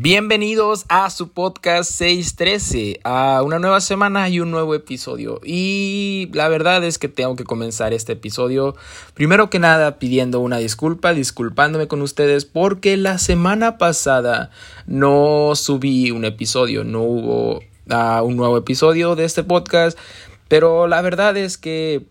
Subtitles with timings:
[0.00, 5.40] Bienvenidos a su podcast 613, a una nueva semana y un nuevo episodio.
[5.42, 8.76] Y la verdad es que tengo que comenzar este episodio
[9.14, 14.52] primero que nada pidiendo una disculpa, disculpándome con ustedes porque la semana pasada
[14.86, 17.56] no subí un episodio, no hubo
[17.90, 19.98] uh, un nuevo episodio de este podcast,
[20.46, 22.06] pero la verdad es que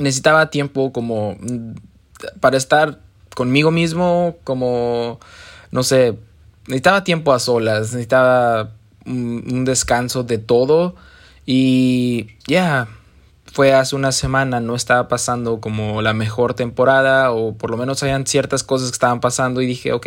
[0.00, 1.74] necesitaba tiempo como mm,
[2.40, 2.98] para estar
[3.36, 5.20] conmigo mismo, como
[5.70, 6.16] no sé,
[6.66, 8.72] necesitaba tiempo a solas, necesitaba
[9.06, 10.96] un, descanso de todo
[11.44, 12.88] y ya,
[13.52, 18.02] fue hace una semana, no estaba pasando como la mejor temporada o por lo menos
[18.02, 20.06] habían ciertas cosas que estaban pasando y dije, ok,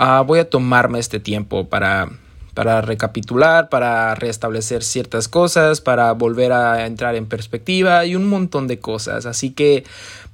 [0.00, 2.08] uh, voy a tomarme este tiempo para,
[2.54, 8.66] para recapitular, para restablecer ciertas cosas, para volver a entrar en perspectiva y un montón
[8.66, 9.26] de cosas.
[9.26, 9.84] Así que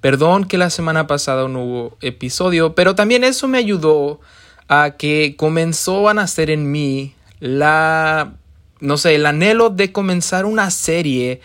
[0.01, 4.21] perdón que la semana pasada no hubo episodio, pero también eso me ayudó
[4.69, 8.35] a que comenzó a nacer en mí la,
[8.81, 11.41] no sé, el anhelo de comenzar una serie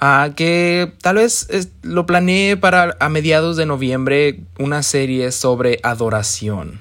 [0.00, 1.48] a que tal vez
[1.82, 6.80] lo planeé para a mediados de noviembre, una serie sobre adoración.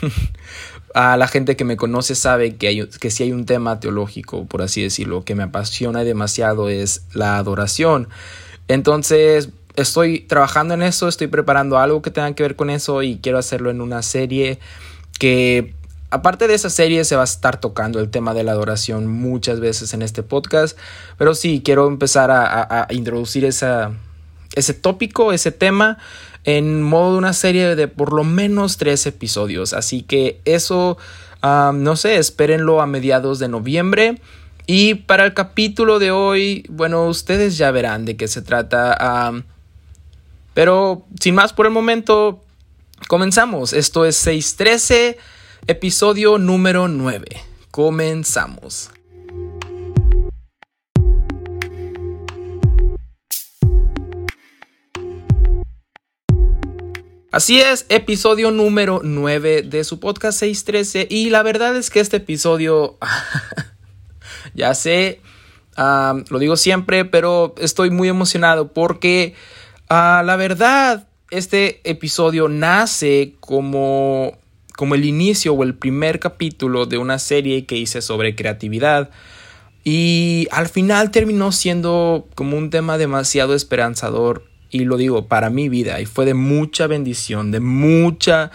[0.94, 4.46] a la gente que me conoce sabe que, hay, que si hay un tema teológico,
[4.46, 8.08] por así decirlo, que me apasiona demasiado es la adoración.
[8.68, 13.18] Entonces, estoy trabajando en eso, estoy preparando algo que tenga que ver con eso y
[13.18, 14.58] quiero hacerlo en una serie
[15.22, 15.72] que
[16.10, 19.60] aparte de esa serie se va a estar tocando el tema de la adoración muchas
[19.60, 20.76] veces en este podcast,
[21.16, 23.92] pero sí, quiero empezar a, introducir esa,
[24.56, 25.98] ese tópico, ese tema
[26.42, 29.74] en modo de una serie de por lo menos tres episodios.
[29.74, 30.98] Así que eso,
[31.40, 34.20] no sé, espérenlo a mediados de noviembre.
[34.66, 39.32] Y para el capítulo de hoy, bueno, ustedes ya verán de qué se trata.
[40.52, 42.42] pero sin más por el momento,
[43.08, 45.18] Comenzamos, esto es 613,
[45.66, 47.24] episodio número 9.
[47.70, 48.90] Comenzamos.
[57.30, 62.18] Así es, episodio número 9 de su podcast 613 y la verdad es que este
[62.18, 62.98] episodio,
[64.54, 65.20] ya sé,
[65.76, 69.34] lo digo siempre, pero estoy muy emocionado porque
[69.90, 74.36] uh, la verdad este episodio nace como,
[74.76, 79.08] como el inicio o el primer capítulo de una serie que hice sobre creatividad.
[79.82, 84.44] Y al final terminó siendo como un tema demasiado esperanzador.
[84.70, 86.00] Y lo digo, para mi vida.
[86.02, 88.50] Y fue de mucha bendición, de mucha...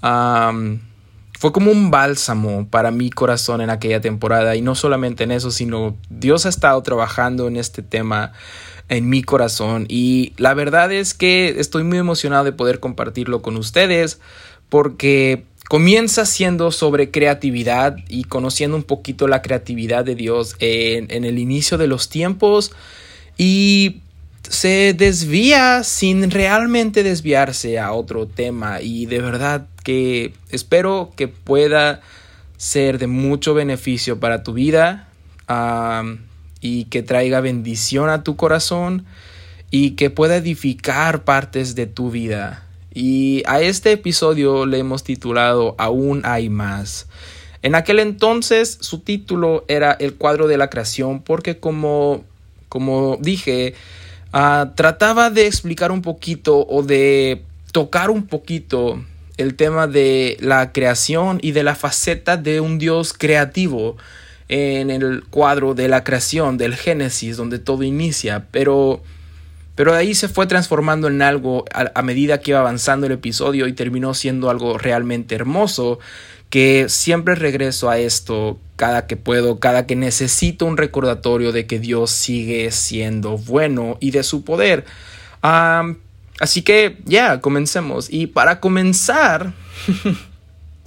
[0.00, 4.56] fue como un bálsamo para mi corazón en aquella temporada.
[4.56, 8.32] Y no solamente en eso, sino Dios ha estado trabajando en este tema
[8.88, 9.86] en mi corazón.
[9.88, 14.20] Y la verdad es que estoy muy emocionado de poder compartirlo con ustedes
[14.68, 21.38] porque comienza siendo sobre creatividad y conociendo un poquito la creatividad de Dios en, el
[21.38, 22.72] inicio de los tiempos.
[23.36, 24.00] Y
[24.48, 28.80] se desvía sin realmente desviarse a otro tema.
[28.80, 32.00] Y de verdad que espero que pueda
[32.56, 35.08] ser de mucho beneficio para tu vida
[36.66, 39.06] y que traiga bendición a tu corazón
[39.70, 42.64] y que pueda edificar partes de tu vida.
[42.92, 47.06] Y a este episodio le hemos titulado Aún hay más.
[47.62, 52.24] En aquel entonces su título era El cuadro de la creación porque como,
[52.68, 53.74] como dije,
[54.32, 59.04] ah, trataba de explicar un poquito o de tocar un poquito
[59.36, 63.96] el tema de la creación y de la faceta de un Dios creativo
[64.48, 69.02] en el cuadro de la creación, del Génesis, donde todo inicia, pero,
[69.74, 73.66] pero de ahí se fue transformando en algo a, medida que iba avanzando el episodio
[73.66, 75.98] y terminó siendo algo realmente hermoso,
[76.48, 81.80] que siempre regreso a esto cada que puedo, cada que necesito un recordatorio de que
[81.80, 84.84] Dios sigue siendo bueno y de su poder.
[85.42, 88.08] así que ya, comencemos.
[88.10, 89.52] Y para comenzar...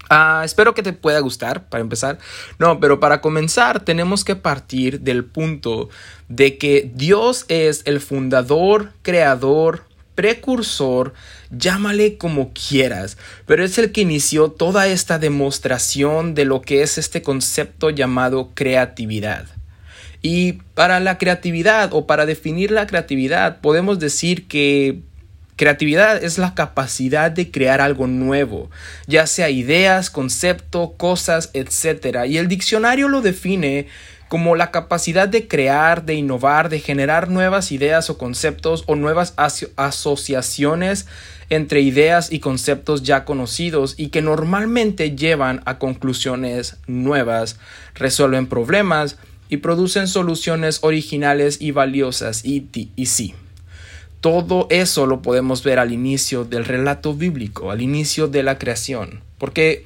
[0.09, 2.17] Ah, espero que te pueda gustar para empezar.
[2.57, 5.89] No, pero para comenzar tenemos que partir del punto
[6.27, 9.83] de que Dios es el fundador, creador,
[10.15, 11.13] precursor,
[11.51, 16.97] llámale como quieras, pero es el que inició toda esta demostración de lo que es
[16.97, 19.45] este concepto llamado creatividad.
[20.21, 25.03] Y para la creatividad o para definir la creatividad podemos decir que
[25.59, 28.71] Creatividad es la capacidad de crear algo nuevo,
[29.07, 32.19] ya sea ideas, concepto, cosas, etc.
[32.29, 33.87] Y el diccionario lo define
[34.29, 39.33] como la capacidad de crear, de innovar, de generar nuevas ideas o conceptos o nuevas
[39.75, 41.07] asociaciones
[41.49, 47.59] entre ideas y conceptos ya conocidos y que normalmente llevan a conclusiones nuevas,
[47.95, 49.17] resuelven problemas
[49.49, 53.35] y producen soluciones originales y valiosas y, y sí.
[54.21, 59.21] Todo eso lo podemos ver al inicio del relato bíblico, al inicio de la creación.
[59.37, 59.85] Porque,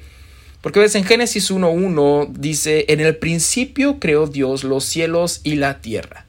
[0.60, 5.80] porque ves, en Génesis 1.1 dice, en el principio creó Dios los cielos y la
[5.80, 6.26] tierra,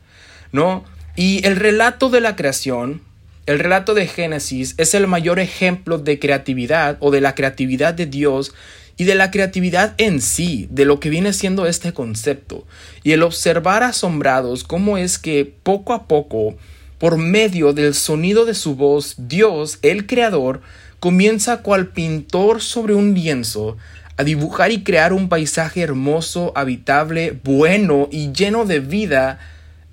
[0.51, 0.85] ¿no?
[1.15, 3.01] Y el relato de la creación,
[3.47, 8.05] el relato de Génesis es el mayor ejemplo de creatividad o de la creatividad de
[8.05, 8.53] Dios
[8.97, 12.65] y de la creatividad en sí, de lo que viene siendo este concepto.
[13.03, 16.55] Y el observar asombrados cómo es que poco a poco
[16.97, 20.61] por medio del sonido de su voz, Dios, el Creador,
[20.99, 23.77] comienza cual pintor sobre un lienzo
[24.17, 29.39] a dibujar y crear un paisaje hermoso, habitable, bueno y lleno de vida,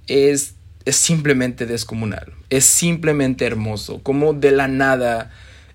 [0.06, 0.54] es,
[0.84, 5.30] es simplemente descomunal, es simplemente hermoso, como de la nada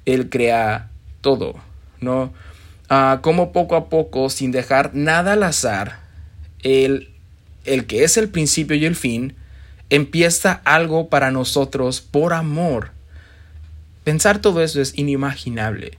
[0.05, 0.89] Él crea
[1.21, 1.55] todo,
[1.99, 2.33] ¿no?
[2.89, 5.99] Ah, como poco a poco, sin dejar nada al azar,
[6.63, 7.09] el,
[7.65, 9.35] el que es el principio y el fin,
[9.89, 12.91] empieza algo para nosotros por amor.
[14.03, 15.97] Pensar todo eso es inimaginable.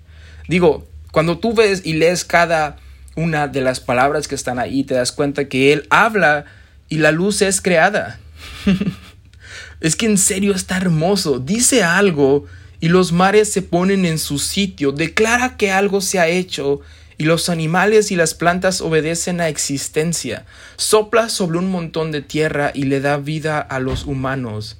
[0.48, 2.76] Digo, cuando tú ves y lees cada
[3.16, 6.44] una de las palabras que están ahí, te das cuenta que Él habla
[6.88, 8.18] y la luz es creada.
[9.80, 11.38] es que en serio está hermoso.
[11.38, 12.46] Dice algo
[12.80, 14.92] y los mares se ponen en su sitio.
[14.92, 16.80] Declara que algo se ha hecho
[17.18, 20.46] y los animales y las plantas obedecen a existencia.
[20.76, 24.78] Sopla sobre un montón de tierra y le da vida a los humanos.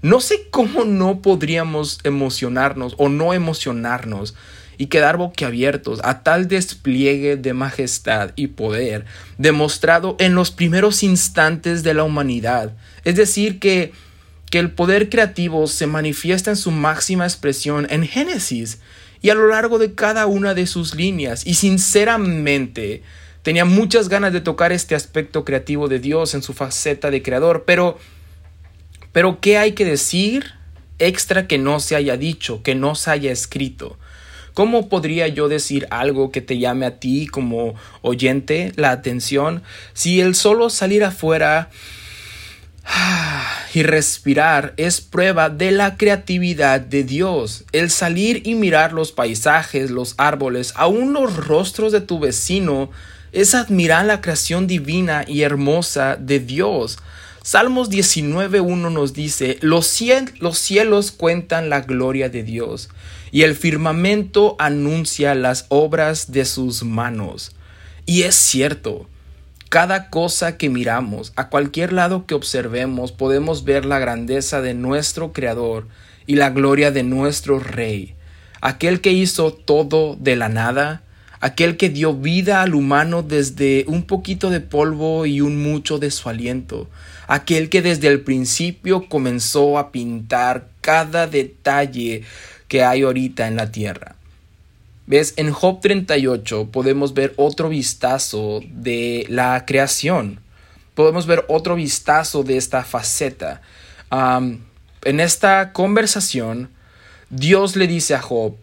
[0.00, 4.34] No sé cómo no podríamos emocionarnos o no emocionarnos
[4.78, 9.04] y quedar boquiabiertos a tal despliegue de majestad y poder
[9.38, 12.72] demostrado en los primeros instantes de la humanidad.
[13.04, 13.92] Es decir, que,
[14.50, 18.80] que el poder creativo se manifiesta en su máxima expresión en Génesis
[19.24, 21.46] y a lo largo de cada una de sus líneas.
[21.46, 23.02] Y sinceramente,
[23.42, 27.64] tenía muchas ganas de tocar este aspecto creativo de Dios en su faceta de creador,
[27.66, 27.96] pero
[29.12, 30.52] pero ¿qué hay que decir
[30.98, 33.96] extra que no se haya dicho, que no se haya escrito?
[34.52, 39.62] ¿Cómo podría yo decir algo que te llame a ti como oyente la atención
[39.94, 41.70] si el solo salir afuera
[43.74, 47.64] y respirar es prueba de la creatividad de Dios.
[47.72, 52.90] El salir y mirar los paisajes, los árboles, aún los rostros de tu vecino,
[53.32, 56.98] es admirar la creación divina y hermosa de Dios.
[57.42, 60.00] Salmos 19.1 nos dice, los,
[60.38, 62.88] los cielos cuentan la gloria de Dios
[63.32, 67.50] y el firmamento anuncia las obras de sus manos.
[68.06, 69.08] Y es cierto,
[69.74, 75.32] cada cosa que miramos, a cualquier lado que observemos, podemos ver la grandeza de nuestro
[75.32, 75.88] Creador
[76.26, 78.14] y la gloria de nuestro Rey,
[78.60, 81.02] aquel que hizo todo de la nada,
[81.40, 86.12] aquel que dio vida al humano desde un poquito de polvo y un mucho de
[86.12, 86.88] su aliento,
[87.26, 92.22] aquel que desde el principio comenzó a pintar cada detalle
[92.68, 94.13] que hay ahorita en la tierra.
[95.06, 95.34] ¿Ves?
[95.36, 100.40] En Job 38 podemos ver otro vistazo de la creación.
[100.94, 103.60] Podemos ver otro vistazo de esta faceta.
[104.10, 106.70] en esta conversación,
[107.28, 108.54] Dios le dice a Job,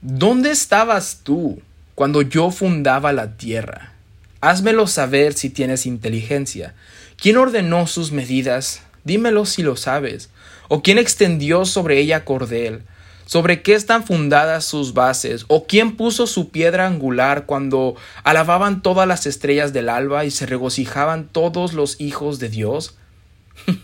[0.00, 1.60] ¿dónde estabas tú
[1.94, 3.94] cuando yo fundaba la tierra?
[4.40, 6.74] Házmelo saber si tienes inteligencia.
[7.16, 8.82] ¿Quién ordenó sus medidas?
[9.02, 10.28] Dímelo si lo sabes.
[10.68, 12.82] ¿O quién extendió sobre ella cordel?
[13.28, 17.94] Sobre qué están fundadas sus bases, o quién puso su piedra angular cuando
[18.24, 22.96] alababan todas las estrellas del alba y se regocijaban todos los hijos de Dios.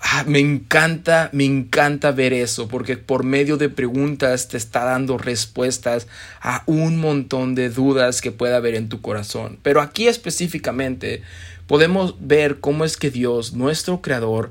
[0.00, 5.18] Ah, me encanta, me encanta ver eso, porque por medio de preguntas te está dando
[5.18, 6.06] respuestas
[6.40, 9.58] a un montón de dudas que pueda haber en tu corazón.
[9.64, 11.22] Pero aquí específicamente
[11.66, 14.50] podemos ver cómo es que Dios, nuestro Creador,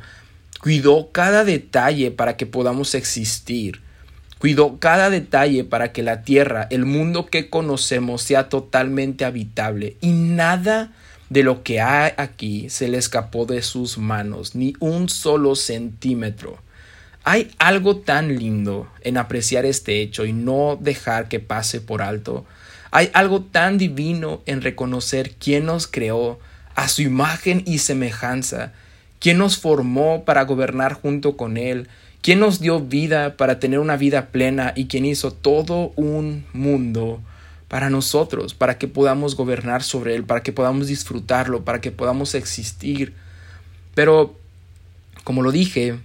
[0.59, 3.86] cuidó cada detalle para que podamos existir.
[4.39, 10.11] Cuidó cada detalle para que la tierra, el mundo que conocemos, sea totalmente habitable y
[10.11, 10.91] nada
[11.29, 16.59] de lo que hay aquí se le escapó de sus manos, ni un solo centímetro.
[17.23, 22.45] Hay algo tan lindo en apreciar este hecho y no dejar que pase por alto.
[22.91, 26.39] Hay algo tan divino en reconocer quién nos creó
[26.75, 28.71] a su imagen y semejanza,
[29.19, 31.89] quién nos formó para gobernar junto con Él,
[32.27, 37.21] ¿Quién nos dio vida para tener una vida plena y quien hizo todo un mundo
[37.69, 42.35] para nosotros, para que podamos gobernar sobre él, para que podamos disfrutarlo, para que podamos
[42.35, 43.13] existir.
[43.95, 44.37] Pero,
[45.23, 45.99] como lo dije,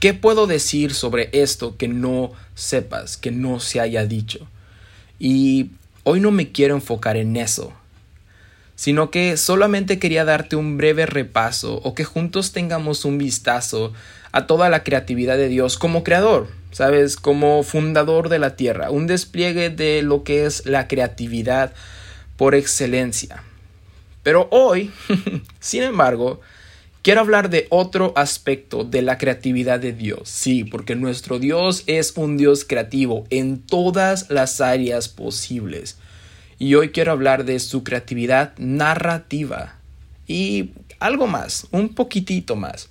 [0.00, 4.48] ¿qué puedo decir sobre esto que no sepas, que no se haya dicho?
[5.18, 5.70] Y
[6.04, 7.72] hoy no me quiero enfocar en eso,
[8.80, 13.92] sino que solamente quería darte un breve repaso o que juntos tengamos un vistazo
[14.32, 17.18] a toda la creatividad de Dios como creador, ¿sabes?
[17.18, 21.74] Como fundador de la tierra, un despliegue de lo que es la creatividad
[22.38, 23.42] por excelencia.
[24.22, 24.90] Pero hoy,
[25.60, 26.40] sin embargo,
[27.02, 30.30] quiero hablar de otro aspecto de la creatividad de Dios.
[30.30, 35.98] Sí, porque nuestro Dios es un Dios creativo en todas las áreas posibles
[36.60, 39.76] y hoy quiero hablar de su creatividad narrativa
[40.28, 42.90] y algo más, un poquitito más.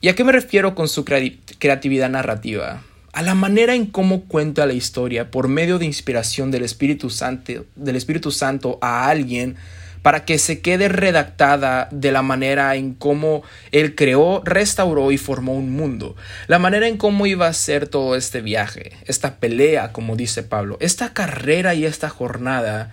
[0.00, 2.80] ¿Y a qué me refiero con su creatividad narrativa?
[3.12, 7.66] A la manera en cómo cuenta la historia por medio de inspiración del Espíritu Santo,
[7.74, 9.56] del Espíritu Santo a alguien
[10.02, 15.54] para que se quede redactada de la manera en cómo él creó, restauró y formó
[15.54, 16.16] un mundo,
[16.48, 20.76] la manera en cómo iba a ser todo este viaje, esta pelea, como dice Pablo,
[20.80, 22.92] esta carrera y esta jornada,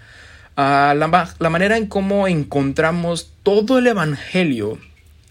[0.56, 4.78] uh, la, la manera en cómo encontramos todo el Evangelio,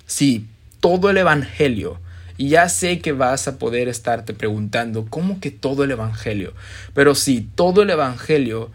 [0.07, 0.47] sí,
[0.81, 2.01] todo el Evangelio,
[2.37, 6.55] y ya sé que vas a poder estarte preguntando, ¿cómo que todo el Evangelio?
[6.95, 8.71] Pero sí, todo el Evangelio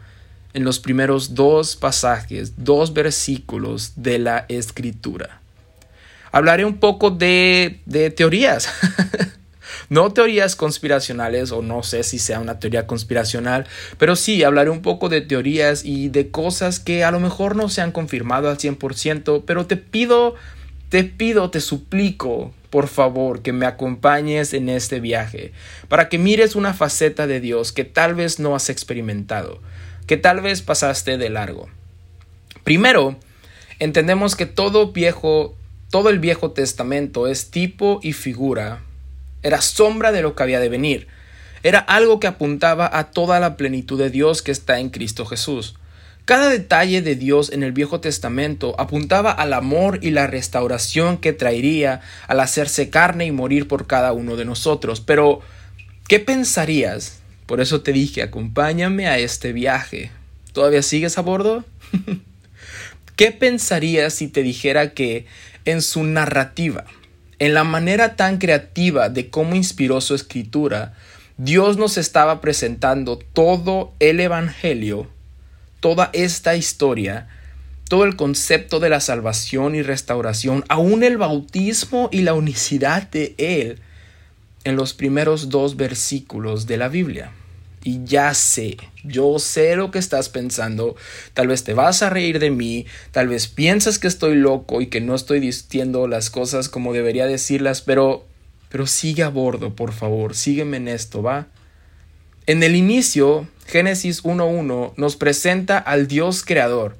[0.53, 5.41] en los primeros dos pasajes, dos versículos de la escritura.
[6.31, 8.67] Hablaré un poco de, de teorías.
[9.89, 13.65] no teorías conspiracionales o no sé si sea una teoría conspiracional,
[13.97, 17.69] pero sí hablaré un poco de teorías y de cosas que a lo mejor no
[17.69, 20.35] se han confirmado al 100%, pero te pido,
[20.89, 25.51] te pido, te suplico, por favor, que me acompañes en este viaje,
[25.87, 29.61] para que mires una faceta de Dios que tal vez no has experimentado
[30.05, 31.69] que tal vez pasaste de largo.
[32.63, 33.17] Primero,
[33.79, 35.55] entendemos que todo viejo,
[35.89, 38.81] todo el Viejo Testamento es tipo y figura,
[39.41, 41.07] era sombra de lo que había de venir,
[41.63, 45.75] era algo que apuntaba a toda la plenitud de Dios que está en Cristo Jesús.
[46.25, 51.33] Cada detalle de Dios en el Viejo Testamento apuntaba al amor y la restauración que
[51.33, 55.01] traería al hacerse carne y morir por cada uno de nosotros.
[55.01, 55.41] Pero,
[56.07, 60.11] ¿qué pensarías por eso te dije, acompáñame a este viaje.
[60.53, 61.65] ¿Todavía sigues a bordo?
[63.15, 65.25] ¿Qué pensarías si te dijera que
[65.65, 66.85] en su narrativa,
[67.39, 70.93] en la manera tan creativa de cómo inspiró su escritura,
[71.37, 75.07] Dios nos estaba presentando todo el Evangelio,
[75.79, 77.27] toda esta historia,
[77.89, 83.35] todo el concepto de la salvación y restauración, aún el bautismo y la unicidad de
[83.37, 83.79] Él,
[84.63, 87.31] en los primeros dos versículos de la Biblia.
[87.83, 90.95] Y ya sé, yo sé lo que estás pensando,
[91.33, 94.87] tal vez te vas a reír de mí, tal vez piensas que estoy loco y
[94.87, 98.25] que no estoy diciendo las cosas como debería decirlas, pero
[98.73, 101.45] pero sigue a bordo, por favor, sígueme en esto, ¿va?
[102.47, 106.97] En el inicio, Génesis 1.1 nos presenta al Dios creador,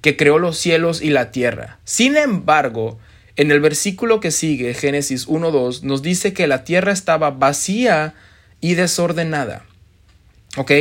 [0.00, 1.78] que creó los cielos y la tierra.
[1.84, 2.98] Sin embargo,
[3.36, 8.14] en el versículo que sigue, Génesis 1.2, nos dice que la tierra estaba vacía
[8.60, 9.64] y desordenada.
[10.56, 10.72] ¿Ok?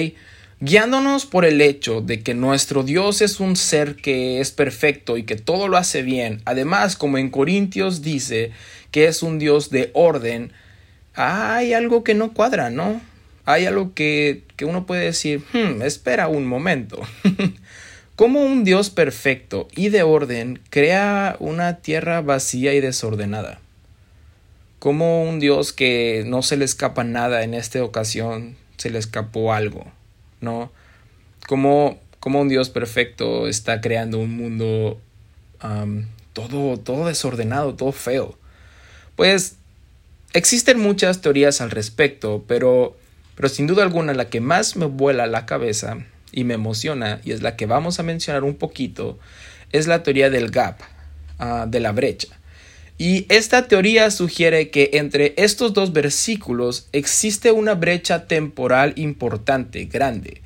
[0.60, 5.24] Guiándonos por el hecho de que nuestro Dios es un ser que es perfecto y
[5.24, 8.52] que todo lo hace bien, además como en Corintios dice
[8.92, 10.52] que es un Dios de orden,
[11.16, 13.02] hay algo que no cuadra, ¿no?
[13.46, 17.02] Hay algo que, que uno puede decir, hmm, espera un momento.
[18.22, 23.60] ¿Cómo un Dios perfecto y de orden crea una tierra vacía y desordenada?
[24.78, 29.54] ¿Cómo un Dios que no se le escapa nada en esta ocasión se le escapó
[29.54, 29.92] algo?
[30.40, 30.72] ¿No?
[31.48, 35.00] ¿Cómo, un Dios perfecto está creando un mundo
[36.34, 38.38] todo, todo desordenado, todo feo?
[39.16, 39.56] Pues
[40.34, 42.96] existen muchas teorías al respecto, pero,
[43.34, 47.32] pero sin duda alguna la que más me vuela la cabeza y me emociona, y
[47.32, 49.20] es la que vamos a mencionar un poquito,
[49.72, 50.80] es la teoría del gap,
[51.40, 52.28] ah, de la brecha.
[52.98, 60.42] Y esta teoría sugiere que entre estos dos versículos existe una brecha temporal importante, grande.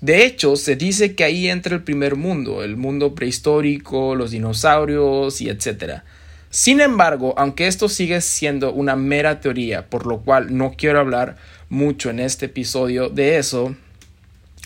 [0.00, 5.40] De hecho, se dice que ahí entra el primer mundo, el mundo prehistórico, los dinosaurios
[5.40, 6.00] y etc.
[6.48, 11.36] Sin embargo, aunque esto sigue siendo una mera teoría, por lo cual no quiero hablar
[11.68, 13.76] mucho en este episodio de eso,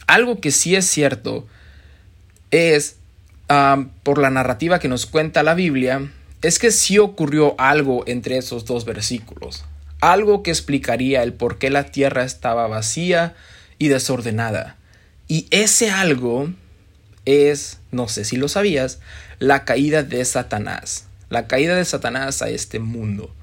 [0.06, 1.46] algo que sí es cierto
[2.50, 2.96] es,
[4.02, 6.10] por la narrativa que nos cuenta la Biblia,
[6.42, 9.64] es que sí ocurrió algo entre esos dos versículos,
[10.00, 13.34] algo que explicaría el por qué la tierra estaba vacía
[13.78, 14.76] y desordenada.
[15.28, 16.50] Y ese algo
[17.24, 19.00] es, no sé si lo sabías,
[19.38, 23.34] la caída de Satanás, la caída de Satanás a este mundo.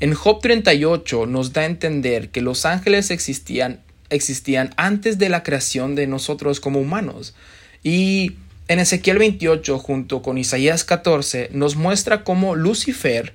[0.00, 5.42] En Job 38 nos da a entender que los ángeles existían, existían antes de la
[5.42, 7.34] creación de nosotros como humanos.
[7.82, 8.32] Y
[8.68, 13.34] en Ezequiel 28 junto con Isaías 14 nos muestra cómo Lucifer,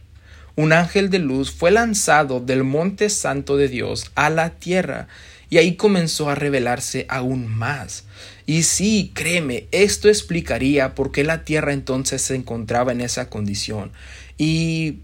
[0.55, 5.07] un ángel de luz, fue lanzado del monte santo de Dios a la tierra
[5.49, 8.05] y ahí comenzó a revelarse aún más.
[8.45, 13.91] Y sí, créeme, esto explicaría por qué la tierra entonces se encontraba en esa condición.
[14.37, 14.99] Y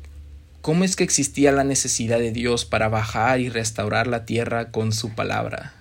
[0.62, 4.92] ¿Cómo es que existía la necesidad de Dios para bajar y restaurar la tierra con
[4.92, 5.74] su palabra?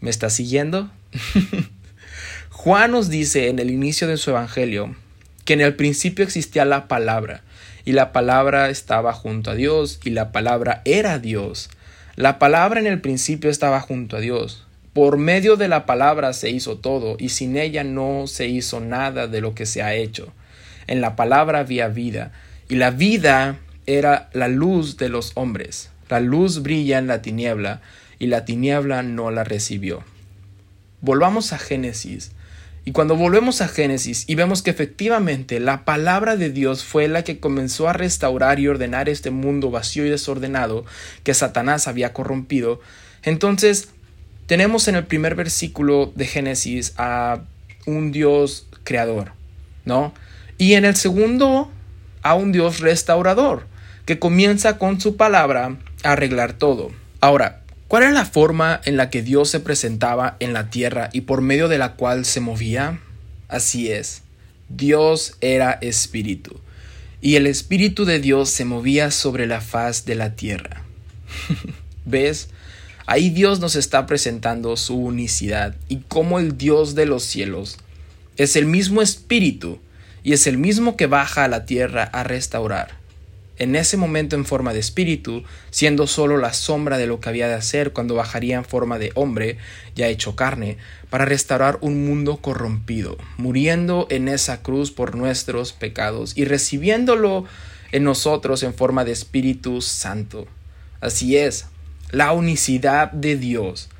[0.00, 0.90] ¿Me está siguiendo?
[2.50, 4.94] Juan nos dice en el inicio de su Evangelio
[5.46, 7.44] que en el principio existía la palabra,
[7.86, 11.70] y la palabra estaba junto a Dios, y la palabra era Dios.
[12.14, 14.66] La palabra en el principio estaba junto a Dios.
[14.92, 19.28] Por medio de la palabra se hizo todo, y sin ella no se hizo nada
[19.28, 20.32] de lo que se ha hecho.
[20.88, 22.32] En la palabra había vida,
[22.68, 25.90] y la vida era la luz de los hombres.
[26.08, 27.80] La luz brilla en la tiniebla
[28.18, 30.02] y la tiniebla no la recibió.
[31.00, 32.32] Volvamos a Génesis.
[32.84, 37.24] Y cuando volvemos a Génesis y vemos que efectivamente la palabra de Dios fue la
[37.24, 40.84] que comenzó a restaurar y ordenar este mundo vacío y desordenado
[41.24, 42.80] que Satanás había corrompido,
[43.24, 43.88] entonces
[44.46, 47.40] tenemos en el primer versículo de Génesis a
[47.86, 49.32] un Dios creador,
[49.84, 50.14] ¿no?
[50.56, 51.72] Y en el segundo
[52.26, 53.66] a un Dios restaurador,
[54.04, 56.90] que comienza con su palabra a arreglar todo.
[57.20, 61.22] Ahora, ¿cuál era la forma en la que Dios se presentaba en la tierra y
[61.22, 63.00] por medio de la cual se movía?
[63.48, 64.22] Así es,
[64.68, 66.58] Dios era espíritu,
[67.20, 70.82] y el espíritu de Dios se movía sobre la faz de la tierra.
[72.04, 72.48] ¿Ves?
[73.06, 77.78] Ahí Dios nos está presentando su unicidad y cómo el Dios de los cielos
[78.36, 79.78] es el mismo espíritu
[80.26, 82.96] y es el mismo que baja a la tierra a restaurar.
[83.58, 87.46] En ese momento en forma de espíritu, siendo solo la sombra de lo que había
[87.46, 89.58] de hacer cuando bajaría en forma de hombre,
[89.94, 90.78] ya hecho carne,
[91.10, 97.44] para restaurar un mundo corrompido, muriendo en esa cruz por nuestros pecados y recibiéndolo
[97.92, 100.48] en nosotros en forma de Espíritu Santo.
[101.00, 101.66] Así es,
[102.10, 103.90] la unicidad de Dios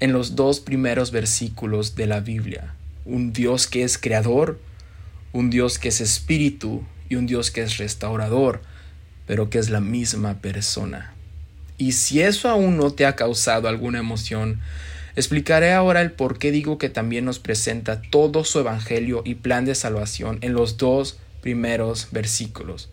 [0.00, 2.74] en los dos primeros versículos de la Biblia.
[3.04, 4.58] Un Dios que es creador,
[5.32, 8.62] un Dios que es espíritu y un Dios que es restaurador,
[9.26, 11.14] pero que es la misma persona.
[11.76, 14.60] Y si eso aún no te ha causado alguna emoción,
[15.16, 19.64] explicaré ahora el por qué digo que también nos presenta todo su evangelio y plan
[19.64, 22.90] de salvación en los dos primeros versículos.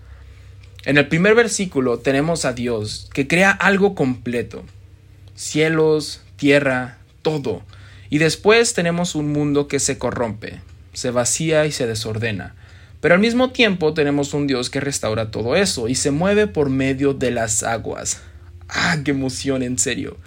[0.86, 4.64] En el primer versículo tenemos a Dios que crea algo completo,
[5.36, 7.64] cielos, tierra, todo.
[8.12, 10.62] Y después tenemos un mundo que se corrompe,
[10.96, 12.56] se vacía y se desordena.
[13.02, 16.70] Pero al mismo tiempo tenemos un Dios que restaura todo eso y se mueve por
[16.70, 18.22] medio de las aguas.
[18.68, 20.18] ¡Ah, qué emoción, en serio!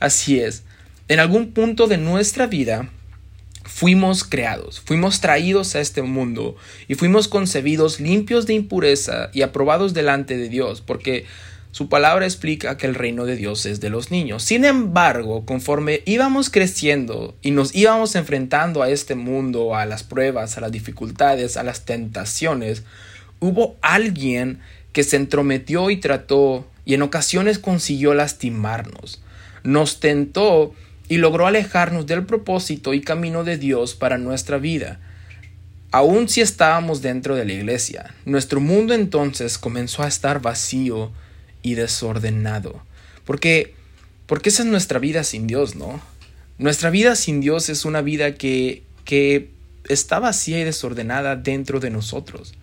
[0.00, 0.64] Así es,
[1.06, 2.88] en algún punto de nuestra vida
[3.62, 6.56] fuimos creados, fuimos traídos a este mundo
[6.88, 11.26] y fuimos concebidos limpios de impureza y aprobados delante de Dios, porque
[11.74, 14.44] su palabra explica que el reino de Dios es de los niños.
[14.44, 20.56] Sin embargo, conforme íbamos creciendo y nos íbamos enfrentando a este mundo, a las pruebas,
[20.56, 22.84] a las dificultades, a las tentaciones,
[23.40, 24.60] hubo alguien
[24.92, 29.20] que se entrometió y trató y en ocasiones consiguió lastimarnos.
[29.64, 30.74] Nos tentó
[31.08, 35.00] y logró alejarnos del propósito y camino de Dios para nuestra vida.
[35.90, 41.10] Aun si estábamos dentro de la iglesia, nuestro mundo entonces comenzó a estar vacío
[41.64, 42.80] y desordenado.
[43.24, 43.74] Porque,
[44.26, 46.00] porque esa es nuestra vida sin Dios, ¿no?
[46.58, 49.50] Nuestra vida sin Dios es una vida que, que
[49.88, 52.54] está vacía y desordenada dentro de nosotros.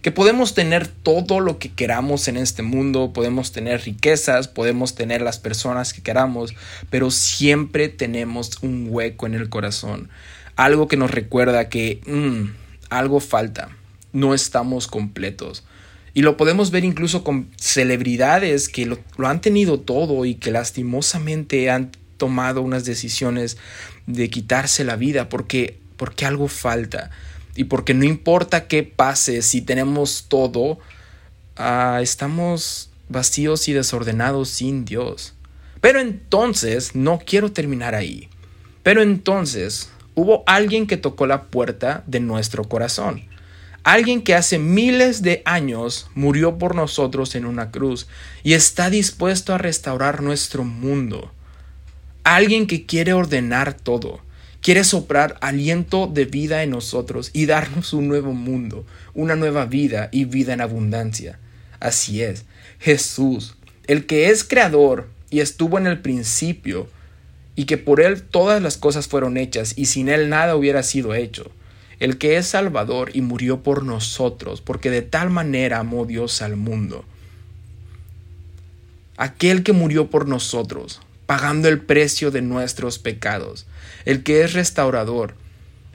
[0.00, 5.20] Que podemos tener todo lo que queramos en este mundo, podemos tener riquezas, podemos tener
[5.20, 6.54] las personas que queramos,
[6.90, 10.10] pero siempre tenemos un hueco en el corazón.
[10.56, 12.50] Algo que nos recuerda que mm,
[12.90, 13.70] algo falta,
[14.12, 15.64] no estamos completos.
[16.14, 21.70] Y lo podemos ver incluso con celebridades que lo, han tenido todo y que lastimosamente
[21.70, 23.56] han tomado unas decisiones
[24.06, 27.10] de quitarse la vida porque, porque algo falta.
[27.56, 30.78] Y porque no importa qué pase, si tenemos todo,
[31.56, 35.34] ah, estamos vacíos y desordenados sin Dios.
[35.80, 38.28] Pero entonces, no quiero terminar ahí.
[38.84, 43.24] Pero entonces hubo alguien que tocó la puerta de nuestro corazón.
[43.84, 48.08] Alguien que hace miles de años murió por nosotros en una cruz
[48.42, 51.30] y está dispuesto a restaurar nuestro mundo.
[52.24, 54.20] Alguien que quiere ordenar todo,
[54.62, 60.08] quiere soplar aliento de vida en nosotros y darnos un nuevo mundo, una nueva vida
[60.10, 61.38] y vida en abundancia.
[61.78, 62.46] Así es,
[62.78, 66.88] Jesús, el que es creador y estuvo en el principio,
[67.56, 71.14] y que por él todas las cosas fueron hechas, y sin él nada hubiera sido
[71.14, 71.50] hecho,
[72.00, 76.56] el que es Salvador y murió por nosotros, porque de tal manera amó Dios al
[76.56, 77.04] mundo.
[79.16, 83.66] Aquel que murió por nosotros, pagando el precio de nuestros pecados,
[84.04, 85.34] el que es restaurador,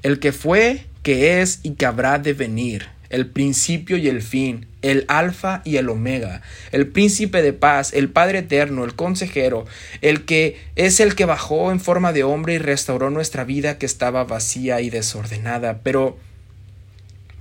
[0.04, 4.68] el que fue, que es y que habrá de venir, el principio y el fin,
[4.82, 6.42] el alfa y el omega,
[6.72, 9.66] el príncipe de paz, el Padre eterno, el consejero,
[10.02, 13.86] el que es el que bajó en forma de hombre y restauró nuestra vida que
[13.86, 15.80] estaba vacía y desordenada.
[15.84, 16.18] Pero,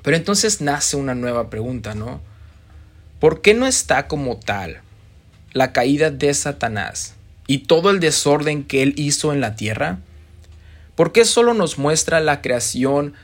[0.02, 2.20] pero entonces nace una nueva pregunta, ¿no?
[3.20, 4.81] ¿Por qué no está como tal
[5.52, 7.14] la caída de Satanás
[7.46, 9.98] y todo el desorden que él hizo en la tierra?
[10.94, 13.14] ¿Por qué solo nos muestra la creación,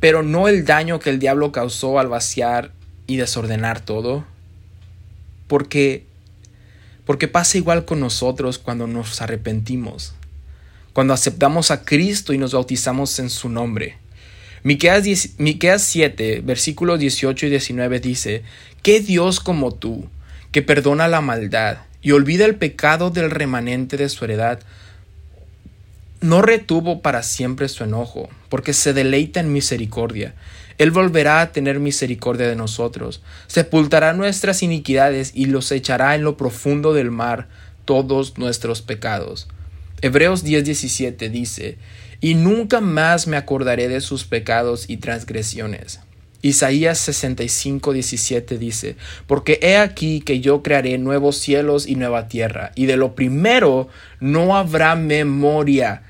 [0.00, 2.72] pero no el daño que el diablo causó al vaciar
[3.06, 4.24] y desordenar todo?
[5.46, 6.08] Porque
[7.08, 10.12] porque pasa igual con nosotros cuando nos arrepentimos,
[10.92, 13.96] cuando aceptamos a Cristo y nos bautizamos en su nombre.
[14.62, 18.42] Miqueas, 7, versículos 18 y 19 dice,
[18.82, 20.06] ¿qué Dios como tú,
[20.52, 24.60] que perdona la maldad y olvida el pecado del remanente de su heredad,
[26.20, 30.34] no retuvo para siempre su enojo, porque se deleita en misericordia.
[30.78, 36.36] Él volverá a tener misericordia de nosotros, sepultará nuestras iniquidades y los echará en lo
[36.36, 37.48] profundo del mar
[37.84, 39.48] todos nuestros pecados.
[40.02, 41.78] Hebreos 10:17 dice,
[42.20, 46.00] y nunca más me acordaré de sus pecados y transgresiones.
[46.40, 52.70] Isaías 65, 17 dice, porque he aquí que yo crearé nuevos cielos y nueva tierra,
[52.76, 53.88] y de lo primero
[54.20, 56.02] no habrá memoria.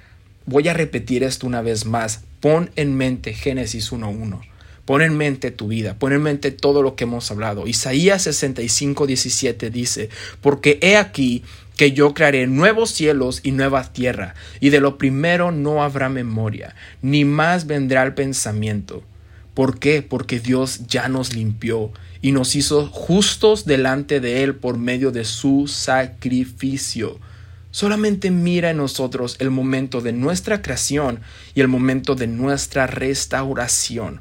[0.48, 2.22] Voy a repetir esto una vez más.
[2.40, 4.40] Pon en mente Génesis 1.1.
[4.84, 7.66] Pon en mente tu vida, pon en mente todo lo que hemos hablado.
[7.66, 10.08] Isaías 65, 17 dice,
[10.40, 11.44] porque he aquí
[11.76, 16.74] que yo crearé nuevos cielos y nueva tierra, y de lo primero no habrá memoria,
[17.02, 19.04] ni más vendrá el pensamiento
[19.58, 20.02] ¿Por qué?
[20.02, 21.90] Porque Dios ya nos limpió
[22.22, 27.18] y nos hizo justos delante de Él por medio de su sacrificio.
[27.78, 31.20] Solamente mira en nosotros el momento de nuestra creación
[31.54, 34.20] y el momento de nuestra restauración.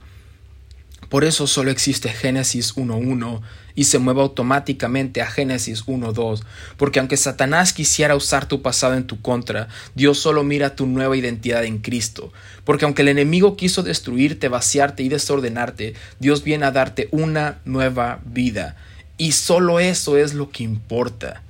[1.10, 3.42] Por eso solo existe Génesis 1.1
[3.74, 6.44] y se mueve automáticamente a Génesis 1.2,
[6.78, 11.18] porque aunque Satanás quisiera usar tu pasado en tu contra, Dios solo mira tu nueva
[11.18, 12.32] identidad en Cristo,
[12.64, 18.20] porque aunque el enemigo quiso destruirte, vaciarte y desordenarte, Dios viene a darte una nueva
[18.24, 18.76] vida,
[19.18, 21.42] y solo eso es lo que importa.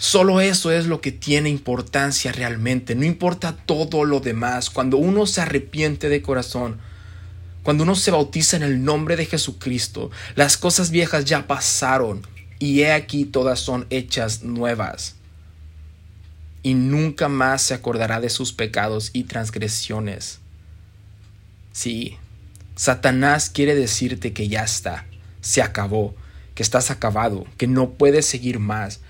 [0.00, 5.26] Solo eso es lo que tiene importancia realmente, no importa todo lo demás, cuando uno
[5.26, 6.80] se arrepiente de corazón,
[7.62, 12.26] cuando uno se bautiza en el nombre de Jesucristo, las cosas viejas ya pasaron.
[12.58, 15.16] Y he aquí todas son hechas nuevas.
[16.62, 20.38] Y nunca más se acordará de sus pecados y transgresiones.
[21.72, 22.16] Sí,
[22.74, 25.04] Satanás quiere decirte que ya está,
[25.42, 26.14] se acabó,
[26.54, 29.00] que estás acabado, que no puedes seguir más,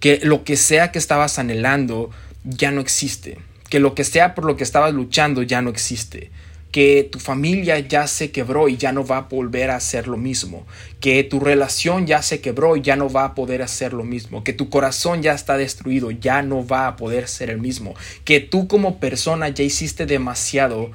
[0.00, 2.10] que lo que sea que estabas anhelando
[2.44, 6.30] ya no existe, que lo que sea por lo que estabas luchando ya no existe
[6.70, 10.16] que tu familia ya se quebró y ya no va a volver a hacer lo
[10.16, 10.66] mismo,
[11.00, 14.44] que tu relación ya se quebró y ya no va a poder hacer lo mismo,
[14.44, 18.40] que tu corazón ya está destruido, ya no va a poder ser el mismo, que
[18.40, 20.90] tú como persona ya hiciste demasiado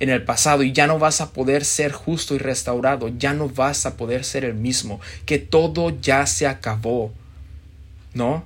[0.00, 3.48] en el pasado y ya no vas a poder ser justo y restaurado, ya no
[3.48, 7.12] vas a poder ser el mismo, que todo ya se acabó,
[8.18, 8.44] ¿no?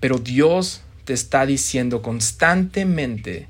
[0.00, 3.48] Pero Dios te está diciendo constantemente,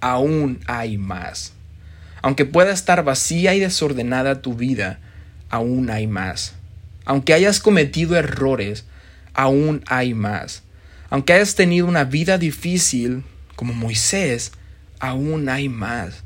[0.00, 1.56] aún hay más
[2.26, 4.98] aunque pueda estar vacía y desordenada tu vida,
[5.48, 6.54] aún hay más.
[7.04, 8.84] Aunque hayas cometido errores,
[9.32, 10.64] aún hay más.
[11.08, 13.22] Aunque hayas tenido una vida difícil,
[13.54, 14.50] como Moisés,
[14.98, 16.24] aún hay más.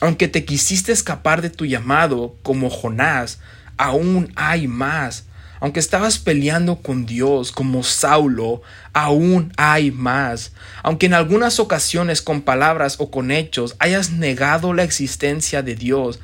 [0.00, 3.40] Aunque te quisiste escapar de tu llamado, como Jonás,
[3.78, 5.24] aún hay más.
[5.62, 10.50] Aunque estabas peleando con Dios como Saulo, aún hay más.
[10.82, 16.18] Aunque en algunas ocasiones con palabras o con hechos hayas negado la existencia de Dios,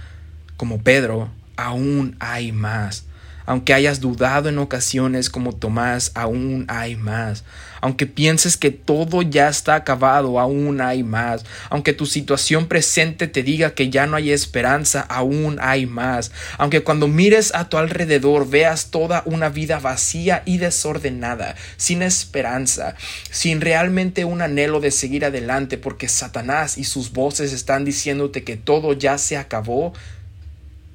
[0.57, 3.05] como Pedro, aún hay más.
[3.49, 7.45] Aunque hayas dudado en ocasiones como Tomás, aún hay más.
[7.81, 11.47] Aunque pienses que todo ya está acabado, aún hay más.
[11.71, 16.31] Aunque tu situación presente te diga que ya no hay esperanza, aún hay más.
[16.59, 22.97] Aunque cuando mires a tu alrededor veas toda una vida vacía y desordenada, sin esperanza,
[23.31, 28.59] sin realmente un anhelo de seguir adelante porque Satanás y sus voces están diciéndote que
[28.59, 29.95] todo ya se acabó,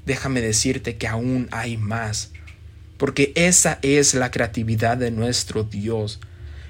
[0.05, 2.32] déjame decirte que aún hay más
[2.97, 6.19] porque esa es la creatividad de nuestro Dios,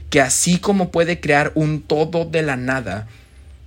[0.09, 3.07] que así como puede crear un todo de la nada,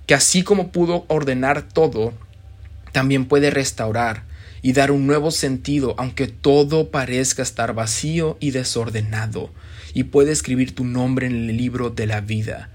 [0.05, 2.13] que así como pudo ordenar todo,
[2.93, 4.23] también puede restaurar
[4.61, 9.51] y dar un nuevo sentido, aunque todo parezca estar vacío y desordenado,
[9.93, 12.69] y puede escribir tu nombre en el libro de la vida.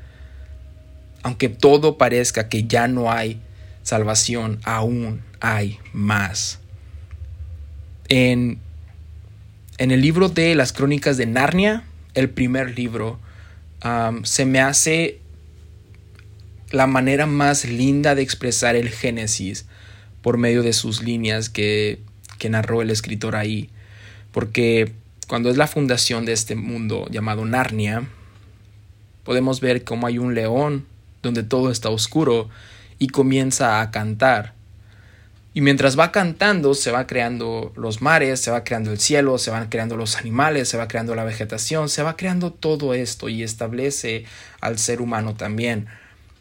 [1.22, 3.40] Aunque todo parezca que ya no hay
[3.82, 6.60] salvación, aún hay más.
[8.08, 8.58] En
[9.82, 11.82] en el libro de las crónicas de Narnia,
[12.14, 13.18] el primer libro,
[14.22, 15.18] se me hace
[16.70, 19.66] la manera más linda de expresar el Génesis
[20.22, 21.98] por medio de sus líneas que,
[22.48, 23.70] narró el escritor ahí.
[24.30, 24.92] Porque
[25.26, 28.04] cuando es la fundación de este mundo llamado Narnia,
[29.24, 30.86] podemos ver cómo hay un león
[31.24, 32.48] donde todo está oscuro
[33.00, 34.54] y comienza a cantar.
[35.54, 39.50] Y mientras va cantando, se va creando los mares, se va creando el cielo, se
[39.50, 43.42] van creando los animales, se va creando la vegetación, se va creando todo esto y
[43.42, 44.24] establece
[44.60, 45.88] al ser humano también.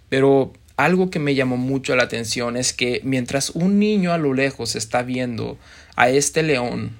[0.07, 4.33] Pero algo que me llamó mucho la atención es que mientras un niño a lo
[4.33, 5.57] lejos está viendo
[5.97, 6.91] a este león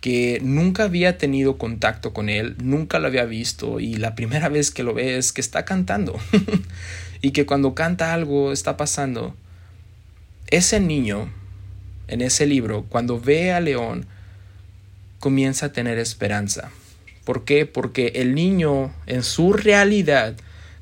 [0.00, 4.72] que nunca había tenido contacto con él, nunca lo había visto y la primera vez
[4.72, 6.18] que lo ve es que está cantando
[7.22, 9.36] y que cuando canta algo está pasando,
[10.48, 11.30] ese niño
[12.10, 14.06] en ese libro, cuando ve a León,
[15.20, 16.70] comienza a tener esperanza.
[17.24, 17.66] ¿Por qué?
[17.66, 20.34] Porque el niño en su realidad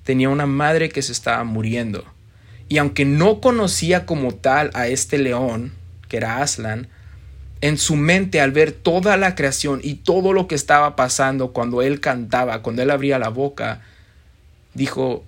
[0.05, 2.05] tenía una madre que se estaba muriendo.
[2.69, 5.73] Y aunque no conocía como tal a este león,
[6.09, 6.89] que era Aslan,
[7.61, 11.83] en su mente al ver toda la creación y todo lo que estaba pasando cuando
[11.83, 13.83] él cantaba, cuando él abría la boca,
[14.75, 15.25] dijo,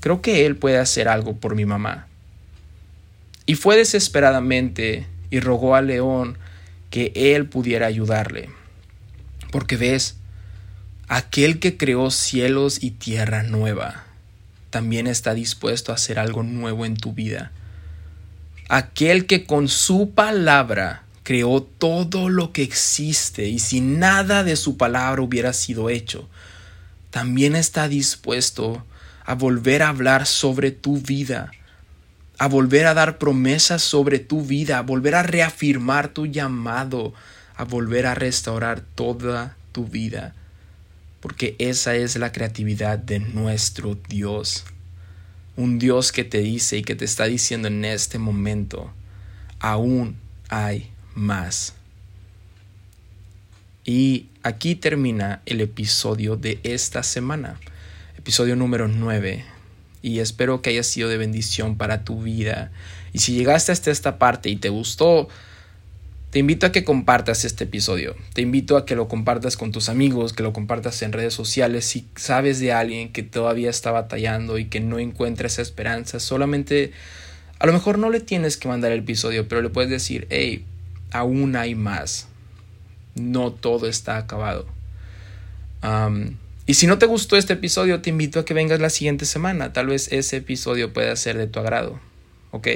[0.00, 2.06] creo que él puede hacer algo por mi mamá.
[3.46, 6.38] Y fue desesperadamente y rogó al león
[6.90, 8.50] que él pudiera ayudarle.
[9.50, 10.16] Porque ves,
[11.08, 14.04] aquel que creó cielos y tierra nueva,
[14.70, 17.52] también está dispuesto a hacer algo nuevo en tu vida.
[18.68, 24.76] Aquel que con su palabra creó todo lo que existe y si nada de su
[24.76, 26.28] palabra hubiera sido hecho,
[27.10, 28.84] también está dispuesto
[29.24, 31.50] a volver a hablar sobre tu vida
[32.42, 37.14] a volver a dar promesas sobre tu vida, a volver a reafirmar tu llamado,
[37.54, 40.34] a volver a restaurar toda tu vida.
[41.20, 44.64] Porque esa es la creatividad de nuestro Dios.
[45.54, 48.90] Un Dios que te dice y que te está diciendo en este momento,
[49.60, 50.16] aún
[50.48, 51.74] hay más.
[53.84, 57.60] Y aquí termina el episodio de esta semana,
[58.16, 59.51] episodio número 9
[60.02, 62.70] y espero que haya sido de bendición para tu vida.
[63.12, 65.28] Y si llegaste hasta esta parte y te gustó,
[66.30, 68.16] te invito a que compartas este episodio.
[68.32, 71.84] Te invito a que lo compartas con tus amigos, que lo compartas en redes sociales.
[71.84, 76.92] Si sabes de alguien que todavía está batallando y que no encuentra esa esperanza, solamente
[77.58, 80.64] a lo mejor no le tienes que mandar el episodio, pero le puedes decir, hey,
[81.10, 82.28] aún hay más.
[83.14, 84.66] No todo está acabado.
[86.66, 89.72] Y si no te gustó este episodio, te invito a que vengas la siguiente semana.
[89.72, 92.00] Tal vez ese episodio pueda ser de tu agrado.
[92.50, 92.68] ¿Ok?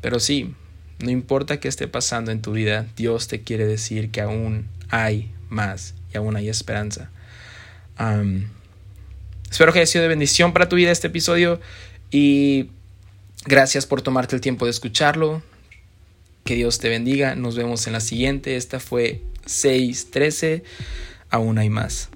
[0.00, 0.54] pero sí,
[1.00, 5.32] no importa qué esté pasando en tu vida, Dios te quiere decir que aún hay
[5.48, 7.10] más y aún hay esperanza.
[9.50, 11.60] espero que haya sido de bendición para tu vida este episodio
[12.12, 12.70] y
[13.44, 15.42] gracias por tomarte el tiempo de escucharlo.
[16.44, 17.34] Que Dios te bendiga.
[17.36, 18.56] Nos vemos en la siguiente.
[18.56, 20.64] Esta fue 613
[21.32, 22.10] aún hay más.